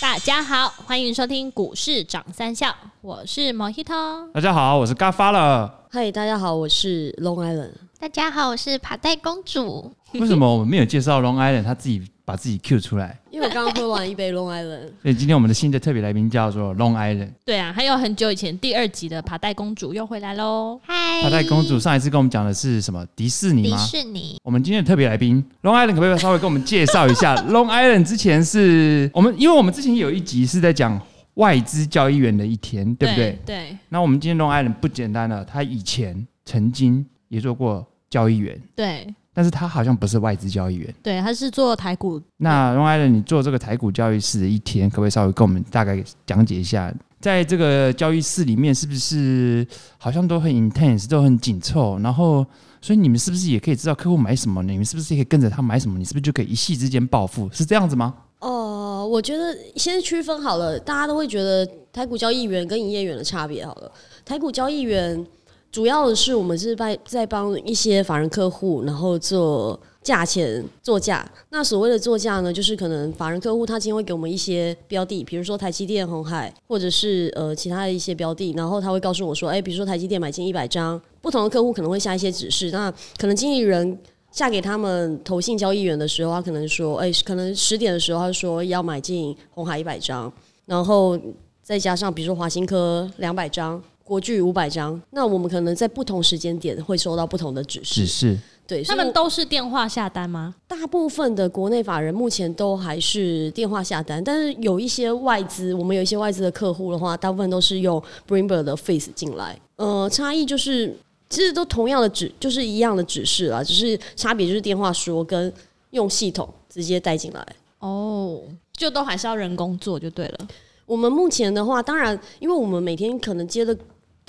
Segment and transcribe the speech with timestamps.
[0.00, 4.32] 大家好，欢迎收听股市涨三笑，我是 Mojito。
[4.32, 5.84] 大家好，我是嘎发了。
[5.90, 7.72] 嗨，大家好，我是 Long Island。
[7.98, 9.92] 大家好，我是爬带公主。
[10.14, 11.64] 为什么我们没有介绍 Long Island？
[11.64, 13.18] 他自己把自己 Q 出来。
[13.30, 17.30] 因为我刚刚喝完一杯 Long Island，所以今天我们的新的特别来宾叫做 Long Island。
[17.44, 20.78] 对啊，还有很久以前第二集的爬带公主又回来喽。
[20.84, 23.04] 嗨，爬带公主上一次跟我们讲的是什么？
[23.16, 23.98] 迪士尼吗迪？
[23.98, 24.36] 士尼。
[24.44, 28.04] 我们今天的特别来宾 Long Island 可不可以稍微跟我们介绍一下 Long Island？
[28.04, 31.00] 之前是我们，因为我们之前有一集是在讲
[31.34, 33.38] 外资交易员的一天，对不对？
[33.46, 39.06] 对那我们今天 Long Island 不简单了，他以前曾经也做过交易员，对
[39.40, 40.94] 但是他好像不是外资交易员。
[41.02, 46.92] 对，他是做台股，那 Long Island，你做这个台股交易室的一天，可不可以稍微跟我们大概讲解一下？
[47.22, 49.66] 在这个交易室里面，是不是
[49.96, 51.98] 好像都很 intense，都很紧凑？
[52.00, 52.44] 然后，
[52.82, 54.62] 所以你们是不是也可以知道客户买什么？
[54.62, 55.98] 你们是不是也可以跟着他买什么？
[55.98, 57.48] 你是不是就可以一夕之间暴富？
[57.50, 58.14] 是这样子吗？
[58.40, 63.90] 哦、我觉得先区分好了，大家都会觉得台股交易员跟营业员的差别好了。
[64.22, 65.26] 台股交易员
[65.70, 71.30] 主要的是我们是在在帮一些法人客户，然后做价钱做价。
[71.50, 83.98] 那所谓的做价呢，就是可能法人客户他今天会给我们一些标的，比如说台积电、红海，或者是呃其他的一些标的，然后他会告诉我说，哎、比如说台积电买进一百张，不同的客户可能会下一些指示，那可能经理人。
[84.32, 90.32] 下给他们投信交易员的时候，他可能说，哎、可能十点的时候，他说要买进红海一百张，
[90.66, 91.18] 然后
[91.64, 98.00] 再加上比如说华新科两百张，国剧五百张，那我们可能在不同时间点会收到不同的指示。
[98.00, 100.52] 指示对，他们都是电话下单吗？
[100.66, 109.56] 大部分的国内法人目前都还是电话下单，但是有一些外资，我们有一些外资的客户的话，大部分都是用 Bloomberg 的 Face 进来。
[109.76, 110.92] 呃，差异就是
[111.28, 115.52] 其实都同样的指，就是一样的指示啦，只是差别就是电话说跟
[115.90, 117.46] 用系统直接带进来。
[117.78, 118.40] 哦，
[118.72, 120.48] 就都还是要人工做就对了。
[120.84, 123.76] 我们目前的话，当然，因为我们每天可能接的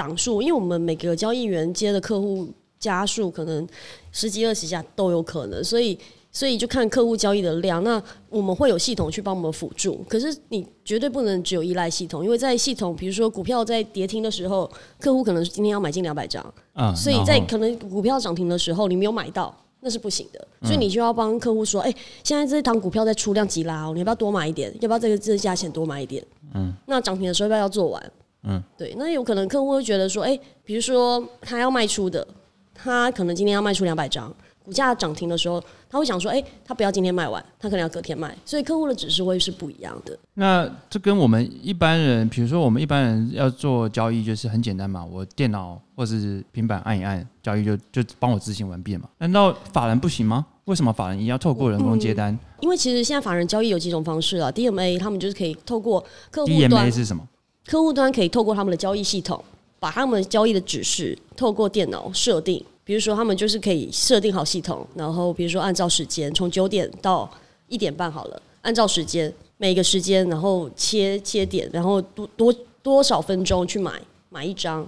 [0.02, 2.48] 档数，因为我们每个交易员接的客户
[2.80, 3.68] 家数可能
[4.12, 5.96] 十几二十家都有可能，所以
[6.32, 7.84] 所以就看客户交易的量。
[7.84, 14.68] 那我们会有系统去帮我们辅助，可是你绝对不能只有依赖系统，因为在系统，比如说股票在跌停的时候，
[15.00, 20.48] 客户可能今天要买进两百张，嗯，所以在可能股票涨停的时候，你没有买到，那是不行的。
[20.64, 24.74] 所以你就要帮客户说，哎、现在这一档股票在出量急拉哦，你要不要多买一点？
[24.82, 26.26] 要不要这个这个价钱多买一点？
[26.56, 28.12] 嗯，那涨停的时候要不要做完？
[28.44, 32.26] 嗯，对，那有可能客户会觉得说，哎、比如说他要卖出的，
[32.74, 40.18] 他可能今天要卖出两百张，股价涨停的时候，他会想说，哎、他不要今天卖完，他可能要隔天卖，所以客户的指示会是不一样的。
[40.34, 49.08] 那这跟我们一般人，比如说我们一般人要做交易，就是很简单嘛，我电脑或是平板按一按，交易就就帮我执行完毕嘛。
[49.20, 50.46] 难道法人不行吗？
[50.66, 57.28] 为什么法人一定要透过人工接单、因为其实现在法人交易有几种方式啊，DMA 他们就是可以透过客户端 DMA 是什么？
[57.66, 59.44] 客户端可以透过他们的交易系统，
[59.80, 62.64] 把他们交易的指示透过电脑设定。
[62.84, 67.30] 比如说，他们就是可以设定好系统，然后比如说按照时间，从九点到
[67.68, 74.86] 一点半好了，按照时间每个时间，然后切切点，然后多多多少分钟去买买一张。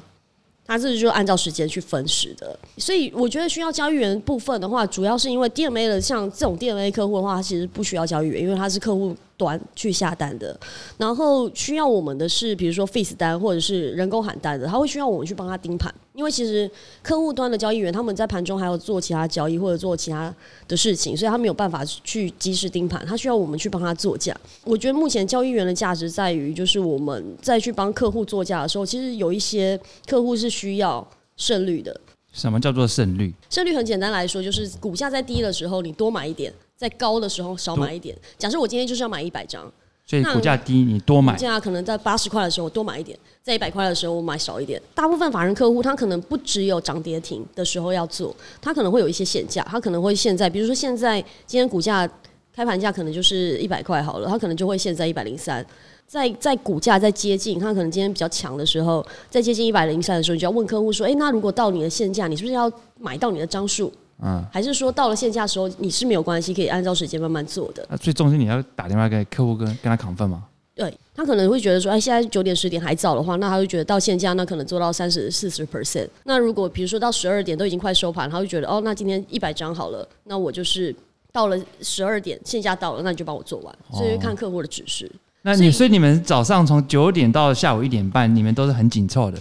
[0.66, 10.58] 它这就按照时间去分时的，所以我觉得需要交易员部分的话，主要是因为 DMA 的像这种 DMA 客户的话，他其实不需要交易员，因为他是客户端去下单的。
[10.98, 16.70] 然后需要我们的是，比如说 face 单或者是人工喊单的，他会需要我们去帮他盯盘，因为其实
[17.02, 20.34] 客户端的交易员他们在盘中还有做其他交易或者做其他
[20.68, 24.36] 的事情，所以他没有办法去及时盯盘，他需要我们去帮他做价。
[24.64, 32.00] 我觉得目前交易员的价值在于，就是我们在去帮客户做价的时候，其实有一些客户是需要胜率的。
[32.32, 33.34] 什么叫做胜率？
[33.50, 38.16] 胜率很简单来说，就是股价在低的时候你多买一点，在高的时候少买一点。
[38.38, 39.72] 假设我今天就是要买一百张，
[40.06, 41.40] 所以股价低，你多买股。
[41.40, 44.82] 价可能在八十块的时候我多买一点，在一百块的时候我买少一点。
[44.94, 52.08] 大部分法人客户他可能不只有涨跌停的时候要做，他可能会有一些限价，他可能会现在，比如说现在今天股价
[52.54, 55.66] 开盘价可能就是一百块好了，他可能就会现在一百零三。
[56.06, 63.92] 在在股价在接近，他可能今天比较强的时候，在接近一百零三的时候，你就要问客户说：“诶，那如果到你的限价，你是不是要买到你的张数？
[64.24, 70.44] 嗯，还是说到了线下的时候，你是没有关系，可以按照时间慢慢做的？”那最重是你要打电话给客户跟跟他亢奋吗。
[70.76, 76.08] 对他可能会觉得说，哎，现在九点十点还早的话，那他会觉得到现价那可能做到三十四十 percent。
[76.24, 80.96] 那如果比如说到十二点都已经快收盘，他会觉得哦，那今天一百张好了，那我就是
[81.32, 85.12] 到了十二点现价到了，那你就帮我做完，所以看客户的指示。
[85.44, 89.38] 那你所以你们早上从九点到下午一点半，你们都是很紧凑的。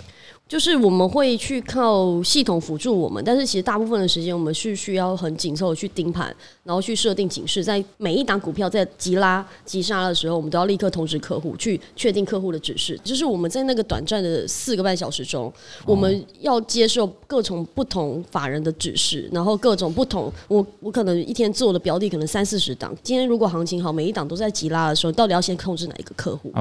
[0.52, 6.26] 就是我们会去靠系统辅助我们，但是其实大部分的时间我们是需要很紧凑的去盯盘，
[6.62, 13.00] 然后去设定警示，在每一档股票在急拉急杀的时候，我们都要立刻通知客户去确定客户的指示。
[13.02, 15.50] 就是我们在那个短暂的四个半小时中，
[15.86, 26.52] 我们要接受各种不同法人的指示，然后各种不同，我我可能一天做的标的可能三四十档，今天如果行情好，每一档都在急拉的时候，到底要先控制哪一个客户？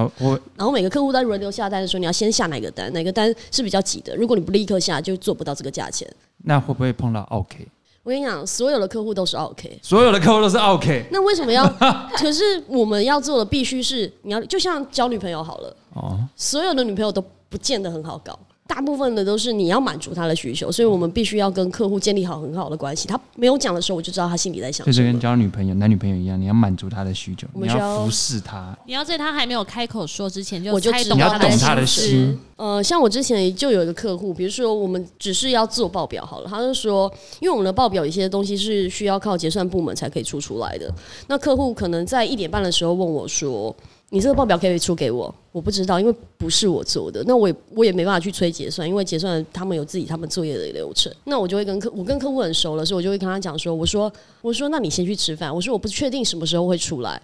[0.56, 4.16] 然后每个客户在轮流下单的时候，你要先下哪个单，哪个单是比较急的。
[4.16, 6.08] 如果你不立刻下，就做不到这个价钱。
[6.44, 7.66] 那会不会碰到 OK？
[8.04, 9.78] 我跟你讲，所有的客户都是 OK。
[9.82, 11.68] 所有的客户都是 OK 那为什么要？
[12.16, 18.38] 可是我们要做的必须是，你要就像交女朋友好了，哦，所有的女朋友都不见得很好搞。
[18.72, 23.06] 大部分的都是你要满足他的需求，所以我们必须要跟客户建立好很好的关系。
[23.06, 25.20] 他没有讲的时候，我就知道他心里在想什就是跟。
[25.20, 28.74] 交女朋友、男女朋友一样，你要满足他的需求，你我们要要服侍他。
[28.86, 32.40] 你要在他还没有开口说之前就我就猜知道你要懂他的心思心。
[32.56, 40.92] 呃，像我之前就有一个客户，比如说我们只是要做报表好了，他就说，因为我们的报表有些东西是需要靠结算部门才可以出出来的。
[41.26, 43.74] 那客户可能在一点半的时候问我说
[44.12, 51.10] ：“你这个报表可以出给我？”我不知道，因为不是我做的，那我也我也没办法去催结算，因为结算他们有自己他们作业的流程。
[51.24, 57.20] 那我就会跟客我跟客户很熟了，所以我就会跟他讲说：“我说我说那你先去吃饭，我说我不确定什么时候会出来，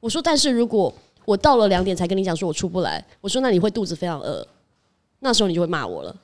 [0.00, 0.92] 我说但是如果
[1.24, 4.46] 我到了两点才跟你讲说我出不来，我说那你会肚子非常饿。”
[5.20, 6.14] 那时候你就会骂我了。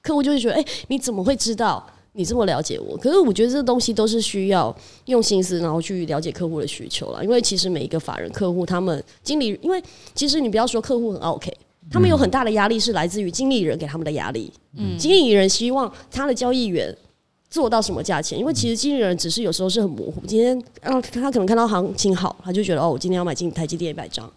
[0.00, 1.84] 客户就会觉得，哎、你怎么会知道？
[2.16, 2.96] 你这么了解我？
[2.96, 4.74] 可是我觉得这东西都是需要
[5.04, 7.22] 用心思，然后去了解客户的需求了。
[7.22, 9.82] 因为其实每一个法人客户，他们经理，因为
[10.14, 11.54] 其实你不要说客户很 OK，
[11.90, 14.50] 他们有很大的压力是来自于经理人给他们的压力。
[14.76, 16.96] 嗯，经理人希望他的交易员
[17.50, 18.38] 做到什么价钱？
[18.38, 20.22] 因为其实经理人只是有时候是很模糊。
[20.26, 24.30] 今天啊，他可能看到行情好，他就觉得哦，我今天要买进台积电一百张。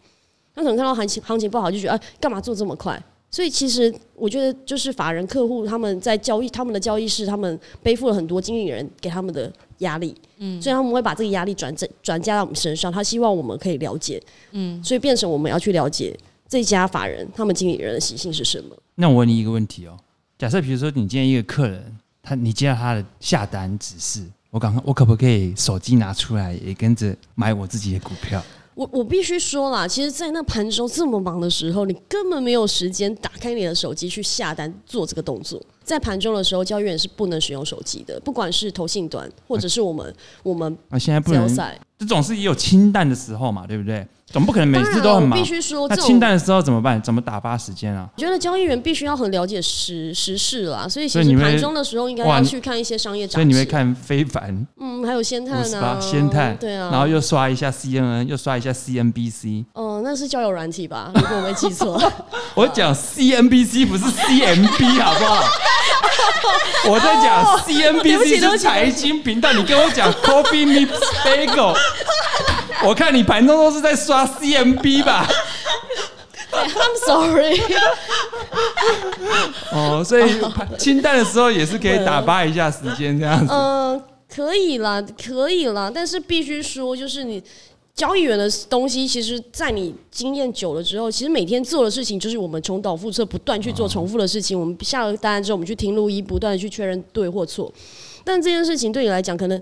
[0.54, 3.02] 他可能看到行情行情不好，就觉得哎，干嘛做这么快？
[3.32, 12.92] 所以其实我觉得，就是法人客户他们在交易，他们的交易是，他们背负了很多经理人给他们的压力，嗯，所以他们会把这个压力转转嫁到我们身上。
[12.92, 14.22] 他希望我们可以了解，
[14.52, 16.18] 嗯，所以变成我们要去了解
[16.48, 18.76] 这家法人他们经理人的习性是什么。
[18.96, 19.96] 那我问你一个问题哦，
[20.38, 28.44] 假设比如说你今天一个客人，他你接到他的下单指示，我赶快我可不可以手机拿出来也跟着买我自己的股票？
[28.80, 35.62] 我我必须说啦，其实，在那盘中这么忙的时候，你根本没有时间打开你的手机去下单做这个动作。
[35.84, 41.89] 在盘中的时候，交易员是不能使用手机的，不管是投信端或者是我们我们啊现在不能。
[42.00, 44.08] 这总是也有清淡的时候嘛，对不对？
[44.32, 45.44] 总不可能每次都很忙必。
[45.44, 47.02] 须说，清淡的时候怎么办？
[47.02, 48.08] 怎么打发时间啊？
[48.16, 53.34] 我觉得交易员必须要很了解时时事啦，所以其实盘中的时候应该要去看一些商业杂志。
[53.34, 59.66] 所以你会看非凡嗯，还有仙五探啊，先探，对啊，然后又刷一下 CNN，又刷一下 CNBC。
[59.74, 61.12] 哦、那是交友软体吧？
[61.16, 62.00] 如果我没记错，
[62.56, 65.44] 我讲 CNBC 不是 CMB 好不好？
[66.88, 71.76] 我在讲 CNBC 是财经频道，你跟我讲 Coffee Meets Bagel，
[72.86, 75.28] 我看你盘中都是在刷 CMB 吧？
[76.52, 77.62] I'm sorry。
[79.72, 80.24] 哦，所以
[80.78, 83.54] 清淡的时候也是可以打发一下时间这样子。
[83.54, 84.02] 嗯，
[84.34, 87.42] 可以啦，可以啦，但是必须说，就是你
[87.94, 94.60] 交易员的东西，其实，在你经验久了之后，其实每天做的事情就是我们重蹈覆辙，不断去做重复的事情。
[94.60, 97.72] 我们下了单之后，我们去听录音，不断的去确认对或错。
[98.24, 99.62] 但这件事情对你来讲，可能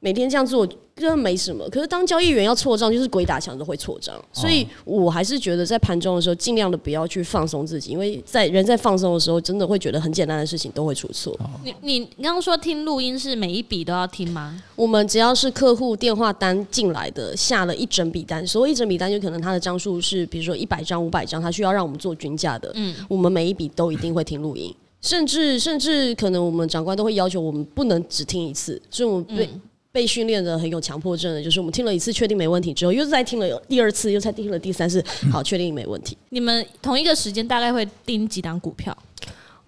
[0.00, 1.68] 每天这样做根本没什么。
[1.68, 4.14] 可是当交易员要错账，就是鬼打墙都会错账。
[4.32, 11.38] 所以我还是觉得在盘中的时候，尽量的不要去放松自己，因为在人在放松的时候，真的会觉得很简单的事情都会出错。
[11.62, 14.62] 你你刚刚说听录音是每一笔都要听吗？
[14.74, 22.72] 我们只要是客户电话单进来的，下了一整笔单，所谓一整笔单，就可能他的张数是，比如说一百张、五百张，他需要让我们做均价的。
[22.74, 29.48] 嗯，我们每一笔都一定会听录音，甚至甚至可能我们长官都会要求我们不能只听一次，所以我们被、
[29.92, 36.16] 被训练的很有强迫症的，就是我们听了一次确定没问题之后，又再听了第二次，又再听了第三次，好，确定没问题。
[36.28, 38.96] 你们同一个时间大概会盯几档股票？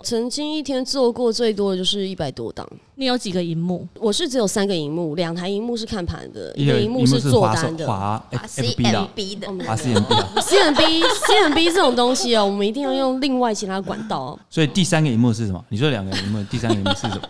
[0.05, 3.87] 曾经一天做过最多的就是一百多档，你有几个荧幕？
[4.01, 7.87] 我是只有三个荧幕，两台荧幕是看盘的，一个个荧幕是做单的。
[7.87, 9.49] 华 CMB 的。
[10.43, 14.37] CMB CMB 这种东西啊，我们一定要用另外其他管道。
[14.51, 15.65] 所以第三个荧幕是什么？
[15.69, 17.21] 你说两个荧幕，第三个荧幕是什么？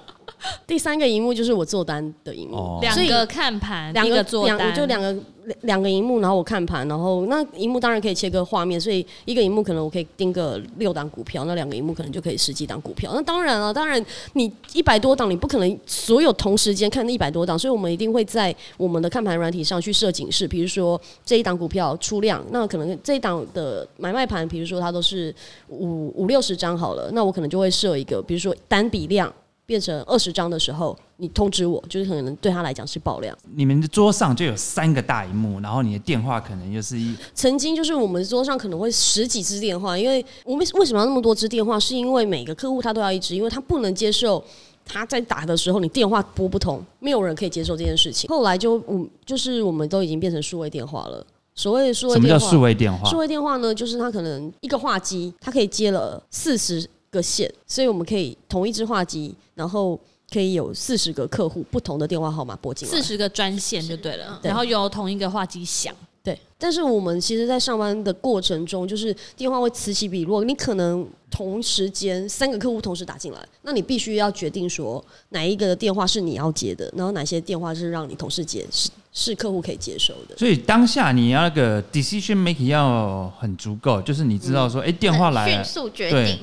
[0.72, 5.12] 第三个荧幕就是我做单的荧幕，哦所以两个看盘，两个一个做两单，就两个
[5.44, 13.12] 两两个荧幕，然后我看盘，然后那荧幕当然可以切割画面，所以一个荧幕可能我可以盯个六档股票，那两个荧幕可能就可以十几档股票。
[13.14, 14.02] 那当然了，当然
[14.32, 25.34] 你一百多档，你不可能所有同时间看那一百多档，所以我们一定会在我们的看盘软体上去设警示，比如说这一档股票出量，那可能这一档的买卖盘，比如说它都是
[25.68, 29.30] 五五六十张好了，那我可能就会设一个，比如说单笔量。
[29.64, 33.36] 变成二十张的时候，你通知我，就是可能对他来讲是爆量。
[33.54, 41.78] 你们的桌上就有三个大荧幕，然后你的电话可能就是一曾经就是我们桌上可能会十几支电话，因为我们为什么要那么多支电话？
[41.78, 44.42] 是因为每个客户他都要一支，因为他不能接受
[44.84, 48.28] 他在打的时候你电话拨不通，没有人可以接受这件事情。
[48.28, 51.24] 后来就我，就是我们都已经变成数位电话了。
[51.54, 53.18] 所谓的数位电话，什么叫数位电话数？
[53.18, 59.98] 位电话呢，就是它可能一个话机，它可以接了四十个线，所以我们可以同一只话机，然后
[60.32, 62.92] 可以有四十个客户不同的电话号码拨进来。
[62.92, 65.94] 四十个专线就对了，对然后由同一个话机响。
[66.24, 80.36] 对，但是我们其实，在上班的过程中，就是电话会此起彼落，你可能同时间三个客户同时打进来，那你必须要决定说哪一个电话是你要接的，然后哪些电话是让你同事接，是是客户可以接收的。
[80.38, 86.38] 所以当下你要那个 decision making 要很足够，就是你知道说，哎、电话来了，迅速决定对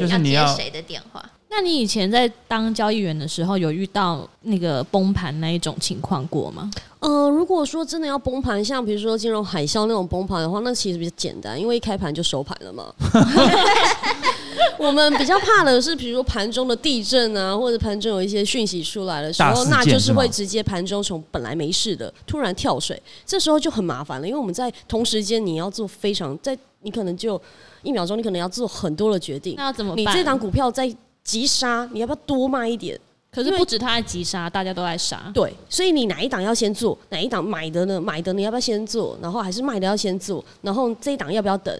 [0.00, 1.24] 就是你要谁的电话。
[1.54, 6.70] 那你以前在当交易员的时候，有遇到那个崩盘那一种情况过吗？
[7.00, 12.86] 呃，如果说真的要崩盘，像比如说金融海啸那种崩盘的话，那其实比较简单，因为一开盘就收盘了嘛。
[14.78, 27.40] 我们比较怕的是，比如说盘中的地震啊，或者盘中有一些讯息出来的时候，那就是会直接盘中从本来没事的突然跳水，这时候就很麻烦了，因为我们在同时间你要做非常在你可能就
[27.82, 29.64] 一秒钟，你可能要做很多的决定那。
[29.64, 29.98] 要怎么办？
[29.98, 30.92] 你这档股票在
[31.24, 32.98] 急杀，你要不要多卖一点？
[33.30, 35.30] 可是不止他在急杀，大家都在杀。
[35.32, 37.98] 对，所以你哪一档要先做，哪一档买的呢？
[37.98, 39.18] 买的你要不要先做？
[39.22, 40.44] 然后还是卖的要先做？
[40.60, 41.74] 然后这一档要不要等？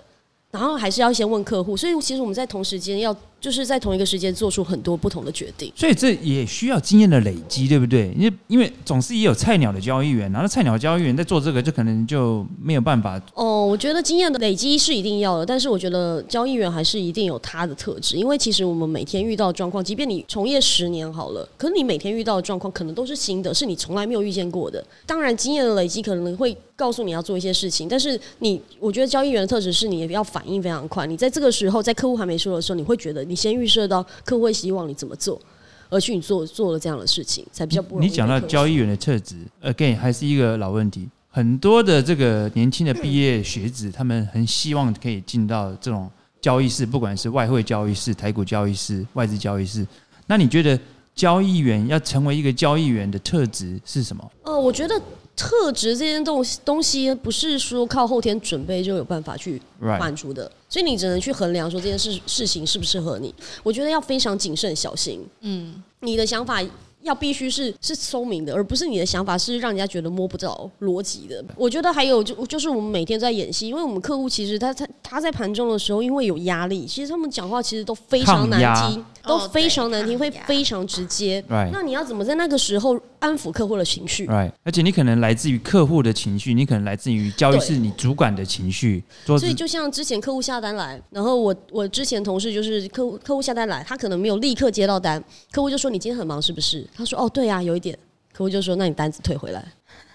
[0.51, 1.77] 然后还是要先问客户。
[1.77, 5.71] 所以其实我们在同时间要就是在同一个时间做出很多不同的决定。
[5.77, 8.15] 所以这也需要经验的累积，对不对？
[8.19, 13.21] 因为因为总是也有菜鸟的交易员，然后菜鸟交易员在做这个，就可能就没有办法。
[13.35, 24.85] 哦，我觉得经验的累积是一定要的，但是我觉得交易员还是一定有他的特质，因为其实我们每天遇到的状况，即便你从业十年好了，可是你每天遇到的状况可能都是新的，是你从来没有遇见过的。
[25.07, 31.07] 当然，经验的累积可能会告诉你要做一些事情，但是你，我觉得交易员的特质是你也要反应非常快。
[31.07, 35.41] 你在这个时候，在客户还没说的时候，你会觉得你先预设到客户会希望你怎么做，
[35.89, 41.09] 而去你做做了这样的事情，才比较不容易你讲到交易员的特质，again 还是一个老问题。
[41.35, 46.09] 很多的这个年轻的毕业学子，他们很希望可以进到这种
[46.43, 49.87] 交易室，不管是外汇交易室、台股交易室、外资交易室。
[50.27, 50.79] 那你觉得
[51.15, 54.31] 交易员要成为一个交易员的特质是什么？
[54.43, 55.01] 呃，我觉得
[55.35, 63.35] 特质这件东西东西不是说靠后天准备就有办法去满足的，所以你只能去衡量说这件事事情适不适合你。
[63.63, 66.63] 我觉得要非常谨慎小心，嗯，你的想法。
[67.03, 71.45] 要必须是是聪明的，而不是你的想法是让人家觉得摸不着逻辑的。
[71.57, 81.43] 我觉得还有就就是我们每天在演戏，因为我们客户其实他他他在盘中的时候，因为有压力，其实他们讲话其实都非常难听，都哦非常难听，会非常直接。
[81.49, 96.87] Right 那你要怎么在那个时候安抚客户的情绪？Right，而且你可能来自于客户的情绪，你可能来自于交易室你主管的情绪，所以就像之前客户下单来，然后我我之前同事就是客户客户下单来，他可能没有立刻接到单，客户就说你今天很忙是不是？
[96.95, 97.99] 他说哦对啊，有一点。
[98.35, 99.63] 客户就说那你单子退回来，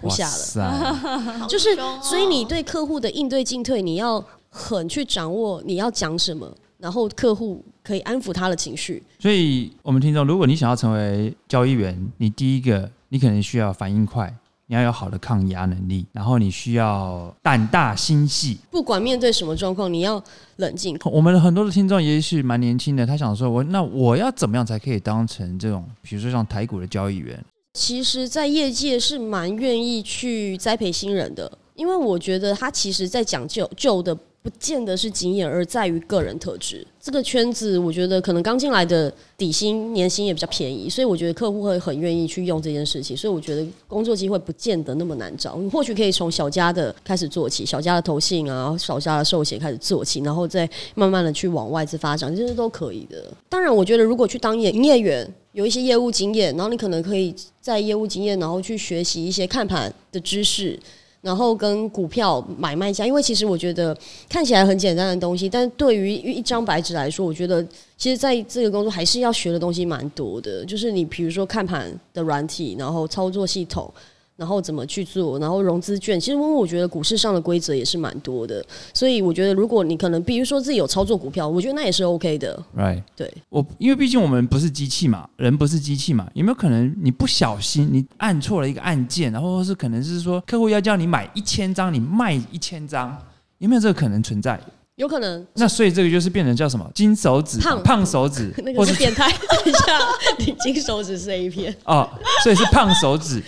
[0.01, 1.47] 不下了。
[1.47, 9.03] 就是所以你对客户的应对进退，你要很去掌握你要讲什么，然后客户可以安抚他的情绪。
[9.19, 14.35] 所以我们听众，如果你想要成为交易员，你第一个你可能需要反应快，
[14.67, 18.57] 你要有好的抗压能力，然后你需要胆大心细。
[18.69, 20.21] 不管面对什么状况，你要
[20.57, 20.99] 冷静。
[21.05, 27.41] 我们很多的听众也许蛮年轻的，他想说我那我要怎么样才可以当成这种，比如说像台股的交易员？
[27.73, 36.87] 其实，在业界是蛮愿意去栽培新人的，因为我觉得他其实在讲究旧的，不见得是经验，而在于个人特质。
[37.01, 43.15] 这个圈子，我觉得可能刚进来的底薪、年薪也比较便宜，所以我觉得客户会很愿意去用这件事情。
[43.15, 53.29] 所以我觉得工作机会不见得那么难找，你或许可以从小家的开始做起，小家的投信啊，小家的寿险开始做起，然后再慢慢的去往外资发展，这些都可以的。
[53.49, 60.79] 当然，我觉得如果去当业营业员，有一些业务经验，然后你可能可以在业务经验，然后去学习一些看盘的知识，
[61.27, 63.95] 然后跟股票买卖家，因为其实我觉得
[64.29, 67.61] 看起来很简单的东西，但是对于一张白纸来说，我觉得
[67.97, 70.63] 其实在这个工作还是要学的东西蛮多的。
[70.63, 73.91] 就是你比如说看盘的软体，然后操作系统。
[74.37, 75.37] 然后怎么去做？
[75.39, 78.63] 然后融资券，其实我觉得股市上的规则也是蛮多的，
[78.93, 82.63] 所以我觉得如果你可能，比如说自己有操作股票，我觉得那也是 OK 的。
[82.77, 93.17] Right，对，我因为毕竟我们不是机器嘛，人不是机器嘛，有没有可能你不小心你按错了一个按键，然后是可能是说客户要叫你买一千张，你卖一千张，
[93.57, 94.59] 有没有这个可能存在？
[94.97, 99.31] 有可能那所以这个就是变成叫什么金手指、胖胖手指， 那个是变态。
[99.31, 99.99] 等一下，
[100.39, 102.09] 你金手指是 A 片，哦，
[102.43, 103.43] 所以是胖手指。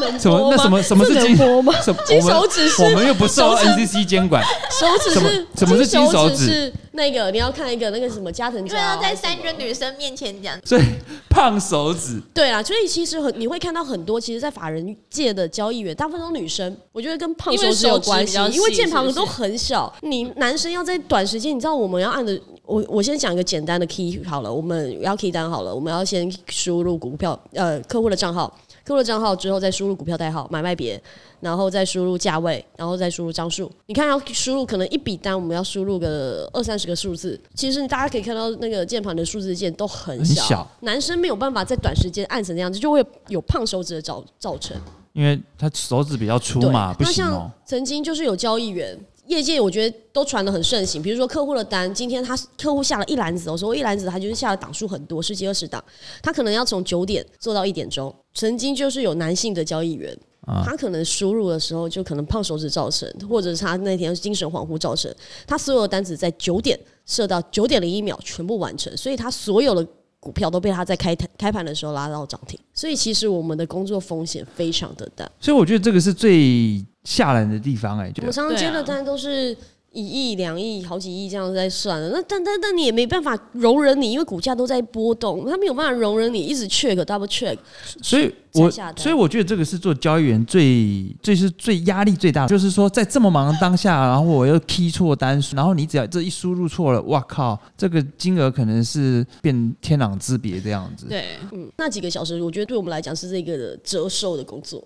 [0.00, 0.38] 能 什么？
[0.38, 1.72] 播吗那什么什么是金播吗？
[1.80, 2.00] 什么？
[2.06, 6.46] 金我们手指是我们又不受手指 NCC 监管，手指什么是什么是金手指指？
[6.46, 10.82] 是那个你要看一个那个什么加藤因为要胶，在三个女生面前讲，所以
[11.28, 16.74] 胖手指对啊，所以其实很你会看到很多，其实，在法人界的交易员，大部分都是女生。
[16.92, 28.48] 我觉得跟胖手指有关系因为键盘是不是都很小，你男生要在短时间，你知道我们要按的，我我先讲一个简单的 key 好了，我们要 key 单好了，我们要先输入股票呃客户的账号，
[28.84, 31.00] 客户的账号之后再输入股票代号、买卖别，
[31.40, 33.70] 然后再输入价位，然后再输入张数。
[33.86, 37.38] 你看要输入可能一笔单，我们要输入个二三十个数字。
[37.54, 44.74] 其实大家可以看到那个键盘的数字键都很很小男生没有办法在短时间按成那样子，就会有胖手指的造造成。
[45.12, 47.52] 因为他手指比较粗，嘛，不那像行哦。
[47.64, 51.02] 曾经就是有交易员，业界我觉得都传的很盛行。
[51.02, 55.82] 比如说客户的单，今天他客户下了一篮子，我说一篮子，他就是下的档数很多，十几二十档，
[56.22, 58.14] 他可能要从九点做到一点钟。
[58.34, 60.16] 曾经就是有男性的交易员。
[60.46, 65.10] 啊他可能输入的时候就可能胖手指造成，或者是他那天精神恍惚造成，
[65.46, 69.86] 他所有的单子在九点设到九点零一秒全部完成，所以他所有的
[70.20, 75.26] 股票都被他在开开盘的时候拉到涨停，所以其实我们的工作风险非常的大。
[75.40, 79.56] 所以我觉得这个是最吓人的地方哎、就我们常常接的单都是
[79.92, 87.56] 一亿、两亿、好几亿这样在算的，那但但但你也没办法容忍你，因为股价都在波动，他没有办法容忍你一直 check double check。
[88.02, 101.06] 所以我所以我觉得这个是做交易员最最是最压力最大的，就是说在这么忙的当下，然后我又 key 错单数，然后你只要这一输入错了，哇靠，这个金额可能是变天壤之别这样子。
[101.06, 104.80] 对，嗯，那几个小时，我觉得对我们来讲是这个折寿的工作，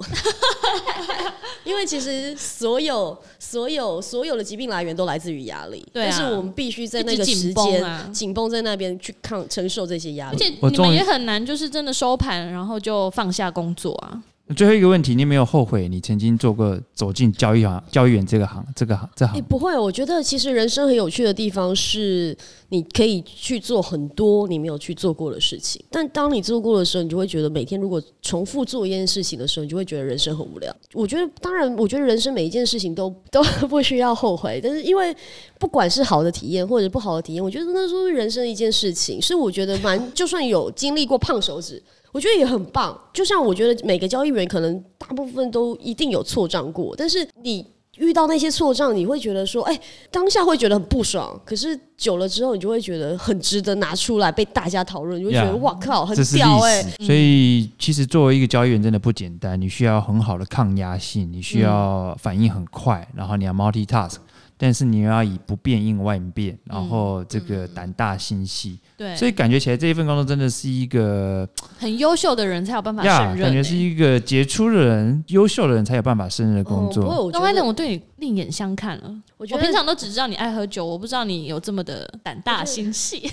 [1.65, 6.09] 因为其实所有所有所有的疾病来源都来自于压力，对啊。
[6.11, 10.37] 但是我们必须在那个时间紧绷在那边去抗承受这些压力。
[10.37, 14.23] 而且你们也很难，就是真的收盘，然后就放下工作啊。
[14.57, 19.43] 最后一个问题，你有没有后悔你曾经做过走进交易行交易员这个行这个行这哎、行？
[19.45, 22.35] 不会，我觉得其实人生很有趣的地方是，
[22.71, 25.85] 你可以去做很多你没有去做过的事情。
[25.91, 30.75] 但当你做过的时候，你就会觉得每天如果重复做一件事情的时候，你就会觉得人生很无聊。
[30.95, 35.15] 我觉得，当然，我觉得人生每一件事情都 都不需要后悔，但是因为
[35.59, 39.21] 不管是好的体验或者不好的体验，我觉得那都是人生的一件事情。
[39.21, 41.83] 是我觉得蛮，就算有经历过胖手指。
[42.13, 47.67] 我觉得也很棒，就像我觉得每个交易员可能大部分都一定有错账过，但是你
[47.97, 64.19] 遇到那些错账，你会觉得说，哎、当下会觉得很不爽，可是久了之后，你就会觉得很值得拿出来被大家讨论，你会觉得哇靠，很屌哎、史，所以其实作为一个交易员真的不简单，你需要很好的抗压性，你需要反应很快，然后你要 multitask，
[64.59, 73.79] 但是你又要以不变应万变，然后这个胆大心细，对，所以感觉起来这一份工作真的是一个很优秀的人才有办法呀，胜任、感觉是欸。
[73.79, 77.25] 一个杰出的人、优秀的人才有办法胜任的工哦不过作。
[77.25, 83.31] 我觉刚开始得，我对你另眼相看了，我觉得我平常都只知道你爱喝酒，我不知道你有这么的胆大心细。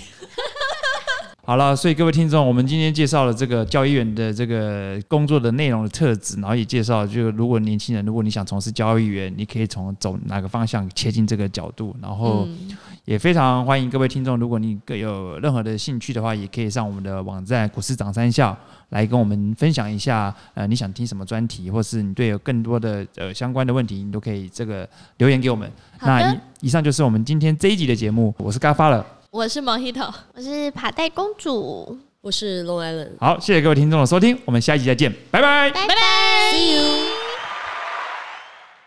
[1.46, 18.56] 好了，所以各位听众，我们今天介绍了这个交易员的这个工作的内容的特质，然后也介绍，就如果年轻人，如果你想从事交易员，你可以从走哪个方向切进这个角度，然后嗯，也非常欢迎各位听众，如果你有任何的兴趣的话，也可以上我们的网站股市长三校
[18.88, 25.70] 来跟我们分享一下，呃，你想听什么专题，或是你对有更多的呃相关的问题，你都可以这个留言给我们。
[26.02, 29.06] 那以以上就是我们今天这一集的节目，我是嘎发了。
[29.36, 30.10] 我是 Mojito。
[30.34, 33.10] 我是爬带公主，我是 Long Island。
[33.20, 35.70] 好，谢谢各位听众的收听，我们下一集再见，拜拜。
[35.72, 35.94] 拜拜。
[36.54, 37.25] See you。